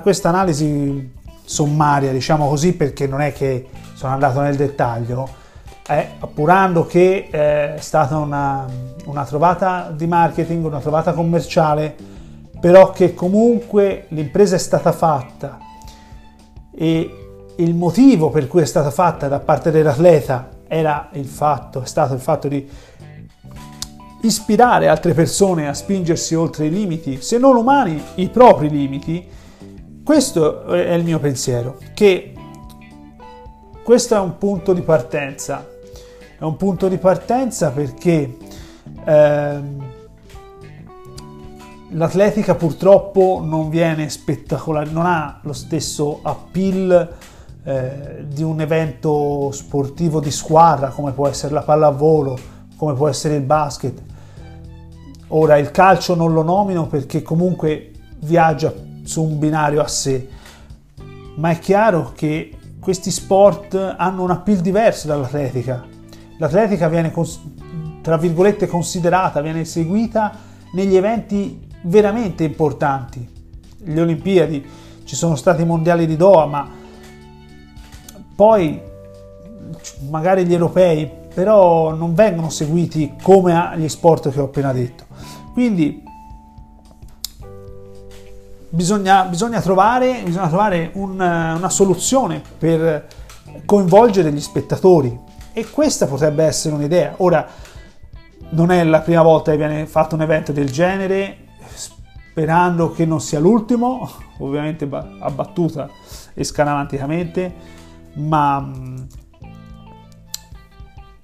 questa 0.02 0.30
analisi 0.30 1.12
sommaria, 1.44 2.14
diciamo 2.14 2.48
così, 2.48 2.74
perché 2.74 3.06
non 3.06 3.20
è 3.20 3.34
che 3.34 3.68
sono 3.96 4.14
andato 4.14 4.40
nel 4.40 4.56
dettaglio, 4.56 5.42
eh, 5.88 6.08
appurando 6.20 6.86
che 6.86 7.28
eh, 7.30 7.76
è 7.76 7.80
stata 7.80 8.18
una, 8.18 8.66
una 9.06 9.26
trovata 9.26 9.92
di 9.96 10.08
marketing, 10.08 10.64
una 10.66 10.80
trovata 10.80 11.14
commerciale, 11.14 11.96
però 12.60 12.92
che 12.92 13.14
comunque 13.14 14.06
l'impresa 14.10 14.56
è 14.56 14.60
stata 14.60 14.92
fatta 14.92 15.58
e 16.74 17.18
il 17.58 17.76
motivo 17.76 18.30
per 18.30 18.48
cui 18.48 18.62
è 18.62 18.66
stata 18.66 18.90
fatta 18.90 19.28
da 19.28 19.40
parte 19.40 19.70
dell'atleta 19.70 20.50
era 20.68 21.10
il 21.14 21.26
fatto, 21.26 21.82
è 21.82 21.86
stato 21.86 22.14
il 22.14 22.20
fatto 22.20 22.48
di 22.48 22.68
ispirare 24.22 24.88
altre 24.88 25.14
persone 25.14 25.68
a 25.68 25.74
spingersi 25.74 26.34
oltre 26.34 26.66
i 26.66 26.70
limiti, 26.70 27.22
se 27.22 27.38
non 27.38 27.58
umani, 27.58 28.02
i 28.16 28.30
propri 28.30 28.70
limiti, 28.70 29.28
questo 30.04 30.64
è 30.66 30.94
il 30.94 31.04
mio 31.04 31.20
pensiero, 31.20 31.78
che 31.94 32.34
questo 33.84 34.16
è 34.16 34.20
un 34.20 34.38
punto 34.38 34.72
di 34.72 34.82
partenza. 34.82 35.68
È 36.44 36.46
un 36.46 36.58
punto 36.58 36.90
di 36.90 36.98
partenza 36.98 37.72
perché 37.72 38.38
ehm, 39.06 39.84
l'atletica 41.92 42.56
purtroppo 42.56 43.42
non 43.42 43.70
viene 43.70 44.10
spettacolare, 44.10 44.90
non 44.90 45.06
ha 45.06 45.40
lo 45.42 45.54
stesso 45.54 46.20
appeal 46.22 47.16
eh, 47.64 48.26
di 48.28 48.44
un 48.44 48.60
evento 48.60 49.52
sportivo 49.54 50.20
di 50.20 50.32
squadra 50.32 50.90
come 50.90 51.14
può 51.14 51.30
essere 51.30 51.54
la 51.54 51.62
pallavolo, 51.62 52.38
come 52.76 52.94
può 52.94 53.08
essere 53.08 53.36
il 53.36 53.44
basket. 53.44 54.02
Ora 55.30 55.56
il 55.58 55.72
calcio 55.72 56.14
non 56.14 56.34
lo 56.34 56.44
nomino 56.44 56.88
perché 56.88 57.22
comunque 57.22 57.94
viaggia 58.20 58.74
su 59.04 59.24
un 59.24 59.40
binario 59.40 59.80
a 59.80 59.88
sé, 59.88 60.28
ma 61.36 61.52
è 61.52 61.60
chiaro 61.60 62.12
che 62.14 62.52
questi 62.82 63.12
sport 63.12 63.96
hanno 63.98 64.24
un 64.24 64.32
appeal 64.32 64.58
diverso 64.58 65.08
dall'atletica. 65.08 65.93
L'atletica 66.38 66.88
viene 66.88 67.12
tra 68.02 68.18
virgolette 68.18 68.68
considerata, 68.68 69.42
viene 69.42 69.64
seguita 69.66 70.38
negli 70.74 70.96
eventi 70.96 71.68
veramente 71.84 72.44
importanti. 72.44 73.28
Le 73.86 74.02
Olimpiadi, 74.02 74.66
ci 75.06 75.16
sono 75.16 75.36
stati 75.36 75.62
i 75.62 75.66
mondiali 75.66 76.06
di 76.06 76.16
Doha, 76.16 76.46
ma 76.46 76.70
poi 78.36 78.82
magari 80.10 80.46
gli 80.46 80.54
europei, 80.54 81.10
però 81.34 81.94
non 81.94 82.14
vengono 82.14 82.50
seguiti 82.50 83.14
come 83.22 83.56
agli 83.56 83.88
sport 83.90 84.30
che 84.30 84.40
ho 84.40 84.46
appena 84.46 84.74
detto. 84.74 85.06
Quindi 85.54 86.04
bisogna, 88.70 89.24
bisogna 89.26 89.62
trovare, 89.62 90.22
bisogna 90.24 90.48
trovare 90.48 90.92
un, 90.94 91.12
una 91.12 91.70
soluzione 91.70 92.42
per 92.58 93.08
coinvolgere 93.66 94.32
gli 94.32 94.42
spettatori 94.42 95.32
e 95.54 95.70
questa 95.70 96.08
potrebbe 96.08 96.44
essere 96.44 96.76
un'idea. 96.76 97.14
Ora, 97.18 97.48
non 98.50 98.72
è 98.72 98.84
la 98.84 99.02
prima 99.02 99.22
volta 99.22 99.52
che 99.52 99.58
viene 99.58 99.86
fatto 99.86 100.16
un 100.16 100.22
evento 100.22 100.52
del 100.52 100.70
genere, 100.70 101.38
sperando 101.74 102.92
che 102.92 103.06
non 103.06 103.22
sia 103.22 103.40
l'ultimo, 103.40 104.10
ovviamente 104.40 104.88
abbattuta 105.20 105.90
e 106.34 106.44
scaramanticamente 106.44 107.82
ma 108.16 108.60
mm, 108.60 108.98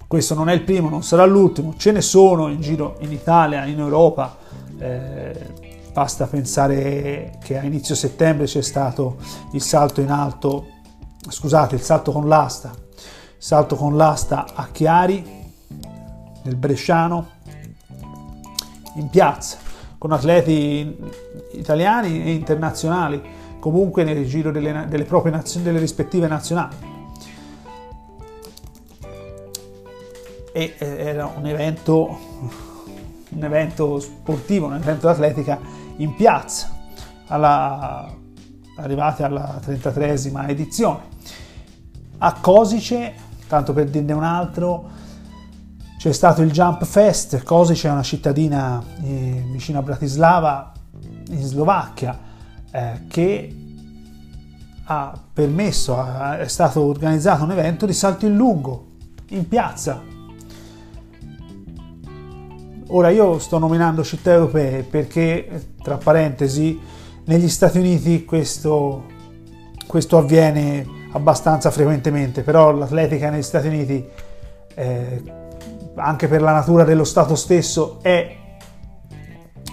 questo 0.06 0.34
non 0.34 0.48
è 0.48 0.54
il 0.54 0.62
primo, 0.62 0.88
non 0.88 1.02
sarà 1.02 1.24
l'ultimo, 1.24 1.74
ce 1.76 1.92
ne 1.92 2.00
sono 2.00 2.48
in 2.48 2.60
giro 2.60 2.96
in 3.00 3.12
Italia, 3.12 3.64
in 3.66 3.78
Europa. 3.78 4.36
Eh, 4.78 5.68
basta 5.92 6.26
pensare 6.26 7.38
che 7.42 7.58
a 7.58 7.62
inizio 7.62 7.94
settembre 7.94 8.46
c'è 8.46 8.62
stato 8.62 9.18
il 9.52 9.62
salto 9.62 10.00
in 10.00 10.10
alto, 10.10 10.66
scusate, 11.28 11.76
il 11.76 11.82
salto 11.82 12.10
con 12.10 12.26
l'asta, 12.26 12.72
salto 13.40 13.74
con 13.74 13.96
l'asta 13.96 14.48
a 14.54 14.68
Chiari, 14.70 15.24
nel 16.42 16.56
Bresciano, 16.56 17.26
in 18.96 19.08
piazza, 19.08 19.56
con 19.96 20.12
atleti 20.12 20.94
italiani 21.52 22.22
e 22.22 22.32
internazionali 22.32 23.22
comunque 23.58 24.04
nel 24.04 24.26
giro 24.26 24.50
delle, 24.50 24.84
delle 24.88 25.04
proprie 25.04 25.32
nazioni, 25.32 25.64
delle 25.64 25.78
rispettive 25.78 26.26
nazionali. 26.26 26.76
E 30.52 30.74
era 30.78 31.32
un 31.34 31.46
evento, 31.46 32.18
un 33.30 33.42
evento 33.42 34.00
sportivo, 34.00 34.66
un 34.66 34.74
evento 34.74 35.06
d'atletica 35.06 35.58
in 35.96 36.14
piazza, 36.14 36.76
alla, 37.28 38.14
arrivati 38.76 39.22
alla 39.22 39.58
33esima 39.64 40.46
edizione. 40.46 41.08
A 42.18 42.34
Cosice, 42.38 43.28
tanto 43.50 43.72
per 43.72 43.90
dirne 43.90 44.12
un 44.12 44.22
altro, 44.22 44.88
c'è 45.98 46.12
stato 46.12 46.40
il 46.40 46.52
Jump 46.52 46.84
Fest. 46.84 47.42
Cosice 47.42 47.88
è 47.88 47.90
una 47.90 48.04
cittadina 48.04 48.80
eh, 49.02 49.44
vicino 49.50 49.80
a 49.80 49.82
Bratislava, 49.82 50.72
in 51.30 51.44
Slovacchia, 51.44 52.16
eh, 52.70 53.00
che 53.08 53.56
ha 54.84 55.20
permesso, 55.32 56.32
è 56.36 56.46
stato 56.46 56.82
organizzato 56.82 57.42
un 57.42 57.50
evento 57.50 57.86
di 57.86 57.92
salto 57.92 58.24
in 58.24 58.36
lungo 58.36 58.86
in 59.30 59.48
piazza. 59.48 60.00
Ora 62.86 63.10
io 63.10 63.40
sto 63.40 63.58
nominando 63.58 64.04
città 64.04 64.30
europee 64.30 64.84
perché, 64.84 65.72
tra 65.82 65.96
parentesi, 65.96 66.78
negli 67.24 67.48
Stati 67.48 67.78
Uniti 67.78 68.24
questo, 68.24 69.06
questo 69.86 70.18
avviene 70.18 70.98
abbastanza 71.12 71.70
frequentemente, 71.70 72.42
però 72.42 72.72
l'atletica 72.72 73.30
negli 73.30 73.42
Stati 73.42 73.66
Uniti, 73.66 74.06
eh, 74.74 75.22
anche 75.96 76.28
per 76.28 76.42
la 76.42 76.52
natura 76.52 76.84
dello 76.84 77.04
Stato 77.04 77.34
stesso, 77.34 77.98
è, 78.02 78.36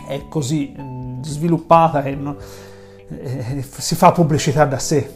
è 0.07 0.21
così 0.29 0.75
mm, 0.77 1.21
sviluppata 1.21 2.03
e 2.03 2.15
non, 2.15 2.37
eh, 3.09 3.63
si 3.67 3.95
fa 3.95 4.11
pubblicità 4.11 4.65
da 4.65 4.79
sé, 4.79 5.15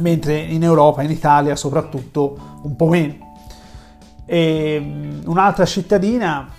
mentre 0.00 0.38
in 0.38 0.62
Europa, 0.62 1.02
in 1.02 1.10
Italia 1.10 1.56
soprattutto, 1.56 2.58
un 2.62 2.76
po' 2.76 2.88
meno. 2.88 3.28
E 4.26 4.78
mm, 4.80 5.20
un'altra 5.26 5.64
cittadina 5.64 6.58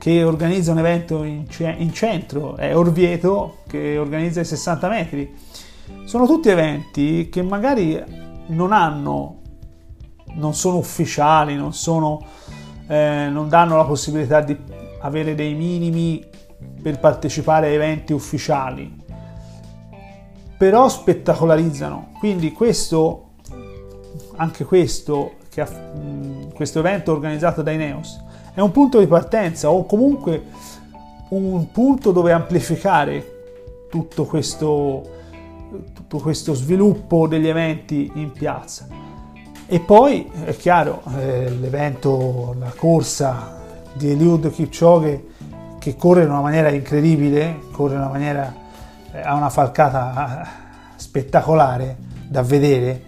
che 0.00 0.24
organizza 0.24 0.72
un 0.72 0.78
evento 0.78 1.24
in, 1.24 1.44
in 1.76 1.92
centro 1.92 2.56
è 2.56 2.74
Orvieto, 2.74 3.58
che 3.66 3.98
organizza 3.98 4.40
i 4.40 4.46
60 4.46 4.88
metri. 4.88 5.36
Sono 6.04 6.26
tutti 6.26 6.48
eventi 6.48 7.28
che 7.28 7.42
magari 7.42 8.02
non 8.46 8.72
hanno, 8.72 9.40
non 10.34 10.54
sono 10.54 10.76
ufficiali, 10.76 11.54
non, 11.54 11.72
sono, 11.72 12.24
eh, 12.86 13.28
non 13.30 13.48
danno 13.48 13.76
la 13.76 13.84
possibilità 13.84 14.40
di 14.40 14.56
avere 15.00 15.34
dei 15.34 15.54
minimi 15.54 16.24
per 16.82 16.98
partecipare 16.98 17.68
a 17.68 17.70
eventi 17.70 18.12
ufficiali, 18.12 18.94
però 20.56 20.88
spettacolarizzano. 20.88 22.12
Quindi 22.18 22.52
questo, 22.52 23.30
anche 24.36 24.64
questo, 24.64 25.34
che 25.48 25.64
questo 26.54 26.80
evento 26.80 27.12
organizzato 27.12 27.62
dai 27.62 27.76
Neos, 27.76 28.20
è 28.52 28.60
un 28.60 28.72
punto 28.72 28.98
di 28.98 29.06
partenza 29.06 29.70
o 29.70 29.86
comunque 29.86 30.42
un 31.30 31.70
punto 31.70 32.10
dove 32.10 32.32
amplificare 32.32 33.38
tutto 33.88 34.24
questo, 34.24 35.19
tutto 35.92 36.18
questo 36.18 36.54
sviluppo 36.54 37.26
degli 37.26 37.48
eventi 37.48 38.10
in 38.14 38.32
piazza. 38.32 38.86
E 39.66 39.80
poi 39.80 40.28
è 40.44 40.56
chiaro, 40.56 41.02
eh, 41.18 41.48
l'evento, 41.50 42.56
la 42.58 42.72
corsa 42.76 43.58
di 43.92 44.10
Eliud 44.10 44.50
Kipchoge 44.50 45.26
che 45.78 45.96
corre 45.96 46.24
in 46.24 46.30
una 46.30 46.40
maniera 46.40 46.70
incredibile, 46.70 47.60
corre 47.70 47.94
in 47.94 48.00
una 48.00 48.10
maniera 48.10 48.54
eh, 49.12 49.20
ha 49.20 49.34
una 49.34 49.50
falcata 49.50 50.46
spettacolare 50.96 51.96
da 52.28 52.42
vedere, 52.42 53.02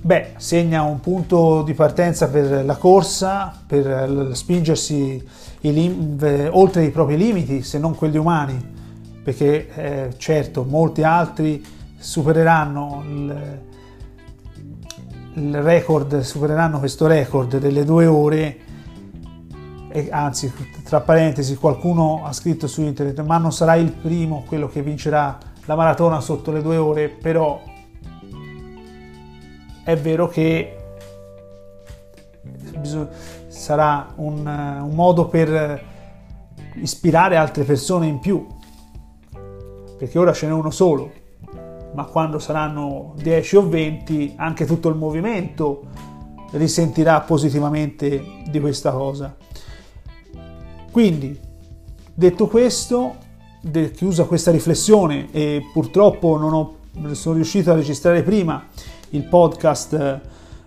beh, 0.00 0.32
segna 0.36 0.82
un 0.82 1.00
punto 1.00 1.62
di 1.62 1.74
partenza 1.74 2.28
per 2.28 2.64
la 2.64 2.76
corsa, 2.76 3.52
per 3.66 4.30
spingersi 4.32 5.26
i 5.60 5.72
lim- 5.72 6.48
oltre 6.52 6.84
i 6.84 6.90
propri 6.90 7.16
limiti, 7.16 7.62
se 7.62 7.78
non 7.78 7.94
quelli 7.94 8.16
umani, 8.16 8.76
perché 9.28 9.68
eh, 9.74 10.14
certo 10.16 10.64
molti 10.64 11.02
altri 11.02 11.62
supereranno 11.98 13.04
il, 13.06 13.60
il 15.34 15.62
record, 15.62 16.20
supereranno 16.20 16.78
questo 16.78 17.06
record 17.06 17.58
delle 17.58 17.84
due 17.84 18.06
ore. 18.06 18.58
E 19.90 20.08
anzi, 20.10 20.50
tra 20.82 21.02
parentesi, 21.02 21.56
qualcuno 21.56 22.24
ha 22.24 22.32
scritto 22.32 22.66
su 22.66 22.80
internet, 22.80 23.20
ma 23.20 23.36
non 23.36 23.52
sarà 23.52 23.74
il 23.74 23.92
primo 23.92 24.44
quello 24.46 24.66
che 24.66 24.80
vincerà 24.80 25.38
la 25.66 25.76
maratona 25.76 26.22
sotto 26.22 26.50
le 26.50 26.62
due 26.62 26.78
ore, 26.78 27.10
però 27.10 27.60
è 29.84 29.94
vero 29.94 30.26
che 30.28 30.74
sarà 33.48 34.10
un, 34.14 34.38
un 34.46 34.94
modo 34.94 35.26
per 35.26 35.84
ispirare 36.76 37.36
altre 37.36 37.64
persone 37.64 38.06
in 38.06 38.20
più, 38.20 38.56
perché 39.98 40.18
ora 40.18 40.32
ce 40.32 40.46
n'è 40.46 40.52
uno 40.52 40.70
solo, 40.70 41.10
ma 41.94 42.04
quando 42.04 42.38
saranno 42.38 43.14
10 43.16 43.56
o 43.56 43.68
20 43.68 44.34
anche 44.36 44.64
tutto 44.64 44.88
il 44.88 44.94
movimento 44.94 45.86
risentirà 46.52 47.20
positivamente 47.20 48.42
di 48.48 48.60
questa 48.60 48.92
cosa. 48.92 49.36
Quindi, 50.90 51.38
detto 52.14 52.46
questo, 52.46 53.16
chiusa 53.92 54.24
questa 54.24 54.50
riflessione 54.50 55.28
e 55.32 55.62
purtroppo 55.72 56.36
non 56.36 56.52
ho, 56.54 56.76
sono 57.12 57.34
riuscito 57.34 57.72
a 57.72 57.74
registrare 57.74 58.22
prima 58.22 58.66
il 59.10 59.24
podcast 59.24 60.20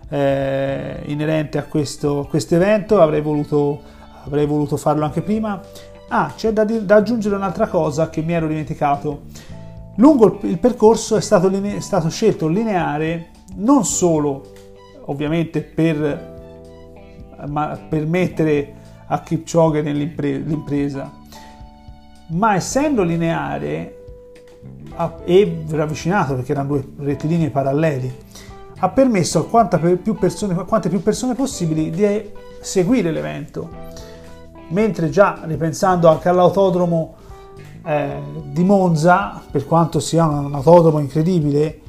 eh, 0.08 1.02
inerente 1.06 1.58
a 1.58 1.64
questo 1.64 2.28
evento, 2.30 3.00
avrei 3.00 3.22
voluto, 3.22 3.80
avrei 4.24 4.46
voluto 4.46 4.76
farlo 4.76 5.04
anche 5.04 5.22
prima. 5.22 5.60
Ah, 6.08 6.32
c'è 6.36 6.52
da, 6.52 6.64
da, 6.64 6.96
aggiungere 6.96 7.36
un'altra 7.36 7.66
cosa 7.68 8.10
che 8.10 8.22
mi 8.22 8.32
ero 8.32 8.46
dimenticato. 8.46 9.22
Lungo 9.96 10.38
il, 10.42 10.50
il 10.50 10.58
percorso 10.58 11.16
è 11.16 11.20
stato, 11.20 11.48
linea, 11.48 11.76
è 11.76 11.80
stato 11.80 12.08
scelto 12.08 12.48
lineare 12.48 13.30
non 13.56 13.84
solo 13.84 14.50
ovviamente 15.06 15.62
per 15.62 16.30
ma, 17.48 17.78
permettere 17.88 18.74
a 19.06 19.20
Kipchoge 19.20 19.82
nell'impresa, 19.82 21.10
ma 22.28 22.54
essendo 22.54 23.02
lineare 23.02 23.96
e 25.24 25.64
ravvicinato 25.68 26.34
perché 26.34 26.52
erano 26.52 26.68
due 26.68 26.88
rettilinei 26.98 27.50
paralleli, 27.50 28.14
ha 28.78 28.88
permesso 28.88 29.48
a 29.50 29.78
più 29.96 30.14
persone, 30.14 30.54
quante 30.64 30.88
più 30.88 31.02
persone 31.02 31.34
possibili 31.34 31.90
di 31.90 32.30
seguire 32.60 33.10
l'evento. 33.10 33.90
Mentre 34.72 35.10
già 35.10 35.42
ripensando 35.44 36.08
anche 36.08 36.30
all'autodromo 36.30 37.14
eh, 37.84 38.22
di 38.46 38.64
Monza, 38.64 39.42
per 39.50 39.66
quanto 39.66 40.00
sia 40.00 40.26
un 40.26 40.54
autodromo 40.54 40.98
incredibile, 40.98 41.80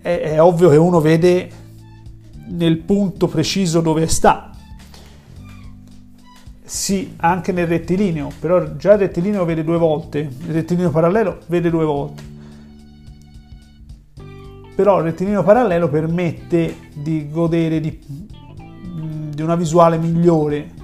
è, 0.00 0.20
è 0.20 0.40
ovvio 0.40 0.70
che 0.70 0.76
uno 0.76 1.00
vede 1.00 1.50
nel 2.48 2.78
punto 2.78 3.26
preciso 3.26 3.82
dove 3.82 4.06
sta. 4.06 4.52
Sì, 6.64 7.14
anche 7.18 7.52
nel 7.52 7.66
rettilineo, 7.66 8.30
però 8.40 8.76
già 8.76 8.94
il 8.94 9.00
rettilineo 9.00 9.44
vede 9.44 9.64
due 9.64 9.76
volte, 9.76 10.18
il 10.18 10.52
rettilineo 10.52 10.90
parallelo 10.90 11.40
vede 11.46 11.68
due 11.68 11.84
volte. 11.84 12.22
Però 14.74 14.98
il 14.98 15.04
rettilineo 15.04 15.42
parallelo 15.42 15.90
permette 15.90 16.74
di 16.94 17.28
godere 17.30 17.80
di, 17.80 18.00
di 19.34 19.42
una 19.42 19.56
visuale 19.56 19.98
migliore. 19.98 20.75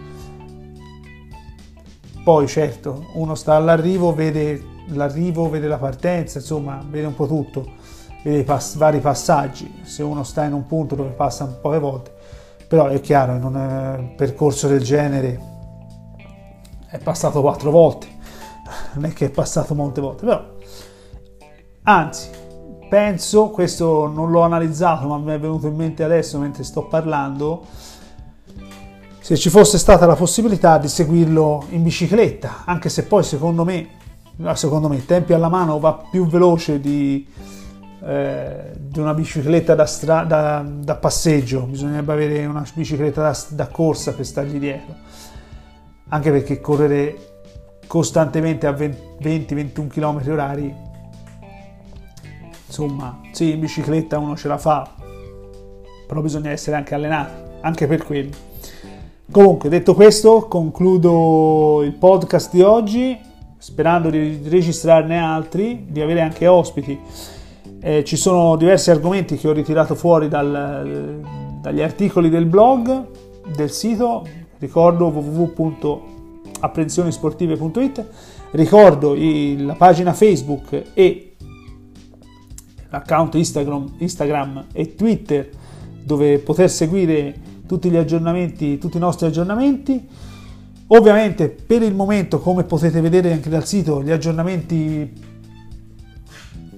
Poi 2.25 2.47
certo, 2.47 3.07
uno 3.15 3.35
sta 3.35 3.55
all'arrivo, 3.55 4.15
vede 4.15 4.63
l'arrivo, 4.89 5.49
vede 5.49 5.67
la 5.67 5.79
partenza, 5.79 6.39
insomma, 6.39 6.85
vede 6.89 7.07
un 7.07 7.15
po' 7.15 7.27
tutto 7.27 7.81
vede 8.23 8.45
pass- 8.45 8.77
vari 8.77 9.01
passaggi, 9.01 9.81
se 9.83 10.03
uno 10.03 10.23
sta 10.23 10.45
in 10.45 10.53
un 10.53 10.67
punto 10.67 10.95
dove 10.95 11.11
passa 11.11 11.47
poche 11.47 11.79
volte, 11.79 12.13
però 12.69 12.87
è 12.87 13.01
chiaro, 13.01 13.35
in 13.35 13.45
un 13.45 14.15
percorso 14.17 14.69
del 14.69 14.83
genere 14.83 15.51
è 16.89 16.99
passato 16.99 17.41
quattro 17.41 17.71
volte, 17.71 18.07
non 18.95 19.07
è 19.07 19.13
che 19.13 19.27
è 19.27 19.31
passato 19.31 19.75
molte 19.75 20.01
volte, 20.01 20.25
però 20.25 20.45
anzi, 21.83 22.31
penso, 22.89 23.51
questo 23.51 24.07
non 24.07 24.31
l'ho 24.31 24.43
analizzato, 24.43 25.09
ma 25.09 25.19
mi 25.19 25.33
è 25.33 25.41
venuto 25.41 25.67
in 25.67 25.75
mente 25.75 26.05
adesso 26.05 26.39
mentre 26.39 26.63
sto 26.63 26.87
parlando, 26.87 27.65
se 29.23 29.37
ci 29.37 29.51
fosse 29.51 29.79
stata 29.79 30.05
la 30.05 30.17
possibilità 30.17 30.79
di 30.79 30.89
seguirlo 30.89 31.67
in 31.71 31.85
bicicletta, 31.85 32.65
anche 32.65 32.89
se 32.89 33.05
poi 33.05 33.23
secondo 33.23 33.65
me, 33.65 33.89
secondo 34.55 34.89
me, 34.89 35.07
tempi 35.07 35.33
alla 35.33 35.49
mano 35.49 35.79
va 35.79 35.95
più 36.11 36.27
veloce 36.27 36.81
di, 36.81 37.25
eh, 38.03 38.73
di 38.77 38.99
una 38.99 39.15
bicicletta 39.15 39.77
da, 39.77 39.87
stra- 39.87 40.25
da, 40.25 40.67
da, 40.67 40.97
passeggio, 40.97 41.61
bisognerebbe 41.67 42.13
avere 42.13 42.45
una 42.47 42.67
bicicletta 42.75 43.23
da, 43.23 43.39
da 43.51 43.69
corsa 43.69 44.13
per 44.13 44.27
stargli 44.27 44.59
dietro, 44.59 44.97
anche 46.09 46.33
perché 46.33 46.61
correre 46.61 47.45
costantemente 47.87 48.67
a 48.67 48.73
20-21 48.73 49.87
km 49.87 50.33
orari, 50.33 50.75
insomma, 52.67 53.21
sì, 53.31 53.53
in 53.53 53.61
bicicletta 53.61 54.19
uno 54.19 54.35
ce 54.35 54.49
la 54.49 54.59
fa, 54.59 54.97
però 56.09 56.21
bisogna 56.21 56.51
essere 56.51 56.75
anche 56.75 56.97
allenati, 56.97 57.61
anche 57.61 57.87
per 57.87 58.03
quello. 58.03 58.51
Comunque, 59.33 59.69
detto 59.71 59.95
questo, 59.95 60.47
concludo 60.47 61.81
il 61.83 61.95
podcast 61.95 62.53
di 62.53 62.61
oggi, 62.61 63.19
sperando 63.57 64.11
di 64.11 64.43
registrarne 64.45 65.17
altri, 65.17 65.87
di 65.89 66.03
avere 66.03 66.21
anche 66.21 66.47
ospiti. 66.47 67.01
Eh, 67.81 68.05
ci 68.05 68.17
sono 68.17 68.57
diversi 68.57 68.91
argomenti 68.91 69.39
che 69.39 69.49
ho 69.49 69.53
ritirato 69.53 69.95
fuori 69.95 70.29
dal, 70.29 71.23
dagli 71.63 71.81
articoli 71.81 72.29
del 72.29 72.45
blog, 72.45 73.07
del 73.57 73.71
sito, 73.71 74.27
ricordo 74.59 75.07
www.apprensionisportive.it, 75.07 78.07
ricordo 78.51 79.15
il, 79.15 79.65
la 79.65 79.77
pagina 79.77 80.13
Facebook 80.13 80.91
e 80.93 81.37
l'account 82.91 83.35
Instagram, 83.35 83.95
Instagram 83.97 84.67
e 84.75 84.95
Twitter 84.95 85.49
dove 86.05 86.39
poter 86.39 86.69
seguire 86.69 87.52
tutti 87.73 87.89
gli 87.89 87.97
aggiornamenti, 87.97 88.77
tutti 88.77 88.99
i 88.99 89.01
nostri 89.01 89.27
aggiornamenti. 89.27 90.07
Ovviamente 90.89 91.49
per 91.49 91.81
il 91.81 91.95
momento, 91.95 92.39
come 92.39 92.65
potete 92.65 93.01
vedere 93.01 93.33
anche 93.33 93.49
dal 93.49 93.65
sito, 93.65 94.03
gli 94.03 94.11
aggiornamenti 94.11 95.11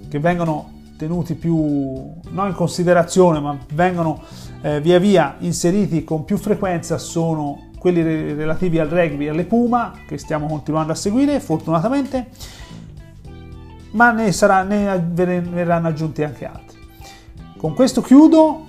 che 0.09 0.19
vengono 0.21 0.71
tenuti 0.97 1.35
più 1.35 1.57
non 1.57 2.47
in 2.47 2.55
considerazione, 2.55 3.41
ma 3.41 3.59
vengono 3.73 4.23
eh, 4.61 4.81
via 4.81 5.01
via 5.01 5.35
inseriti 5.41 6.05
con 6.05 6.25
più 6.25 6.37
frequenza 6.37 6.97
sono 6.97 7.71
quelli 7.77 8.01
re- 8.01 8.35
relativi 8.35 8.79
al 8.79 8.87
rugby 8.87 9.27
e 9.27 9.31
alle 9.31 9.47
Puma, 9.47 9.95
che 10.07 10.17
stiamo 10.17 10.47
continuando 10.47 10.93
a 10.93 10.95
seguire 10.95 11.41
fortunatamente, 11.41 12.29
ma 13.91 14.13
ne, 14.13 14.31
sarà, 14.31 14.63
ne 14.63 14.97
verranno 15.01 15.89
aggiunti 15.89 16.23
anche 16.23 16.47
altri. 16.47 16.79
Con 17.57 17.75
questo 17.75 18.01
chiudo, 18.01 18.67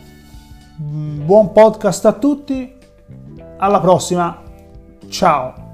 buon 0.77 1.51
podcast 1.51 2.05
a 2.05 2.13
tutti, 2.13 2.77
alla 3.57 3.79
prossima, 3.79 4.41
ciao! 5.09 5.64